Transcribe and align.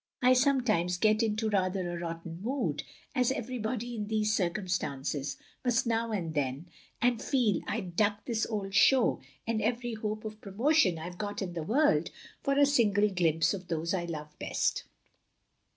I 0.23 0.33
some 0.33 0.61
times 0.61 0.97
get 0.97 1.21
into 1.21 1.47
rather 1.47 1.91
a 1.95 1.99
rotten 1.99 2.41
mood, 2.41 2.81
as 3.13 3.31
everybody 3.31 3.93
in 3.95 4.07
these 4.07 4.33
circumstances 4.35 5.37
must 5.63 5.85
now 5.85 6.11
and 6.11 6.33
then, 6.33 6.65
and 7.03 7.21
feel 7.21 7.61
I* 7.67 7.81
d 7.81 7.93
chuck 8.03 8.25
this 8.25 8.47
old 8.47 8.73
show 8.73 9.21
and 9.45 9.61
every 9.61 9.93
hope 9.93 10.25
of 10.25 10.41
promo 10.41 10.73
tion 10.73 10.97
I 10.97 11.07
've 11.11 11.19
got 11.19 11.43
in 11.43 11.53
the 11.53 11.61
world, 11.61 12.09
for 12.41 12.57
a 12.57 12.65
single 12.65 13.09
glimpse 13.09 13.53
of 13.53 13.67
those 13.67 13.93
I 13.93 14.05
love 14.05 14.33
best. 14.39 14.85